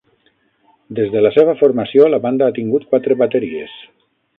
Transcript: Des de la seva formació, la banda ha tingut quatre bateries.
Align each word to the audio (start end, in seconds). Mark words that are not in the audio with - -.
Des 0.99 1.11
de 1.17 1.21
la 1.25 1.33
seva 1.37 1.55
formació, 1.61 2.11
la 2.15 2.21
banda 2.27 2.49
ha 2.49 2.59
tingut 2.59 2.91
quatre 2.95 3.23
bateries. 3.25 3.83